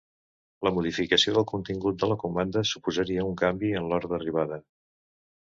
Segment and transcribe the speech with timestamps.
[0.67, 4.61] La modificació del contingut de la comanda suposaria un canvi en l'hora d'arribada.